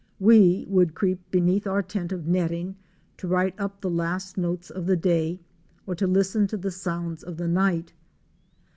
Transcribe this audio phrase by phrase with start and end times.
[0.19, 2.75] We would creep beneath our tent of netting
[3.17, 5.41] to write up the last notes of the day
[5.85, 7.93] or to listen to the sounds of the night.